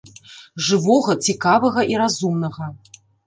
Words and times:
Жывога, 0.67 1.15
цікавага 1.27 1.85
і 1.93 1.99
разумнага. 2.05 2.71